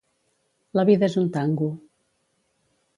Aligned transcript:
La 0.79 0.85
vida 0.91 1.07
és 1.11 1.19
un 1.23 1.29
tango. 1.37 1.71